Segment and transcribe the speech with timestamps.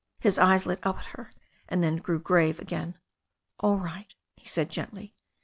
[0.19, 1.31] His eyes lit up at her
[1.69, 2.97] and then grew grave again.
[3.59, 5.13] "All right," he said gently.